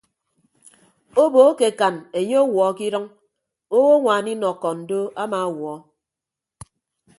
Obo 1.21 1.39
akekan 1.51 1.95
enye 2.17 2.37
ọwuọ 2.45 2.65
ke 2.77 2.83
idʌñ 2.89 3.05
owoñwaan 3.77 4.25
inọkon 4.33 4.77
do 4.89 4.99
amawuọ. 5.21 5.73